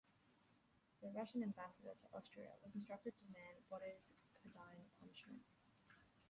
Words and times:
The 1.03 1.11
Russian 1.15 1.43
ambassador 1.43 1.93
to 1.93 2.17
Austria 2.17 2.49
was 2.65 2.73
instructed 2.73 3.13
to 3.15 3.23
demand 3.27 3.57
Botta's 3.69 4.09
condign 4.41 4.89
punishment. 4.99 5.43